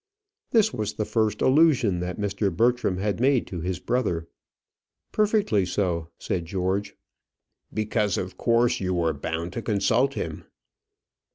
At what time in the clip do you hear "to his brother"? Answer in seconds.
3.45-4.27